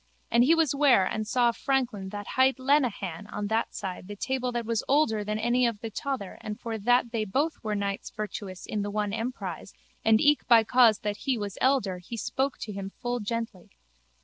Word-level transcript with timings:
And 0.31 0.43
he 0.43 0.55
was 0.55 0.73
ware 0.73 1.05
and 1.05 1.27
saw 1.27 1.49
a 1.49 1.53
franklin 1.53 2.09
that 2.09 2.29
hight 2.29 2.57
Lenehan 2.57 3.27
on 3.27 3.45
that 3.49 3.75
side 3.75 4.07
the 4.07 4.15
table 4.15 4.51
that 4.53 4.65
was 4.65 4.83
older 4.87 5.23
than 5.23 5.37
any 5.37 5.67
of 5.67 5.79
the 5.79 5.91
tother 5.91 6.39
and 6.41 6.59
for 6.59 6.79
that 6.79 7.11
they 7.11 7.23
both 7.23 7.63
were 7.63 7.75
knights 7.75 8.09
virtuous 8.09 8.65
in 8.65 8.81
the 8.81 8.89
one 8.89 9.13
emprise 9.13 9.75
and 10.03 10.19
eke 10.19 10.47
by 10.47 10.63
cause 10.63 10.97
that 11.01 11.17
he 11.17 11.37
was 11.37 11.55
elder 11.61 11.99
he 11.99 12.17
spoke 12.17 12.57
to 12.61 12.71
him 12.73 12.89
full 12.99 13.19
gently. 13.19 13.69